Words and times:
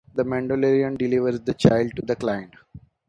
The 0.15 0.23
Mandalorian 0.23 0.97
delivers 0.97 1.41
"the 1.41 1.53
Child" 1.53 1.91
to 1.97 2.01
the 2.03 2.15
Client. 2.15 2.53